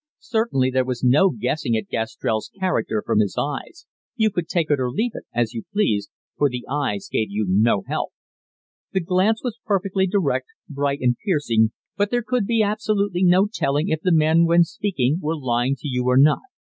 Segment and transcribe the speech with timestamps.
[0.23, 3.85] Certainly there was no guessing at Gastrell's character from his eyes
[4.15, 7.45] you could take it or leave it, as you pleased, for the eyes gave you
[7.47, 8.09] no help.
[8.93, 13.89] The glance was perfectly direct, bright and piercing, but there could be absolutely no telling
[13.89, 16.41] if the man when speaking were lying to you or not.